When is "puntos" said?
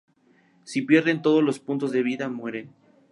1.59-1.91